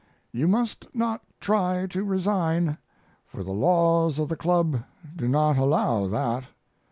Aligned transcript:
You 0.31 0.47
must 0.47 0.87
not 0.95 1.21
try 1.39 1.85
to 1.91 2.03
resign, 2.03 2.79
for 3.27 3.43
the 3.43 3.51
laws 3.53 4.17
of 4.17 4.29
the 4.29 4.35
club 4.35 4.81
do 5.15 5.27
not 5.27 5.59
allow 5.59 6.07
that. 6.07 6.45